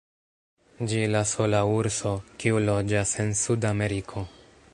Ĝi 0.93 1.01
la 1.15 1.21
sola 1.31 1.59
urso, 1.73 2.15
kiu 2.45 2.65
loĝas 2.71 3.13
en 3.27 3.35
Sudameriko. 3.45 4.27